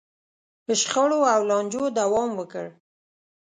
شخړو 0.81 1.19
او 1.33 1.41
لانجو 1.49 1.83
دوام 1.99 2.31
وکړ. 2.35 2.65